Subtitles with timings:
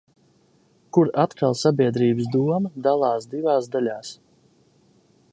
[0.97, 4.15] Kur atkal sabiedrības doma dalās divās daļās.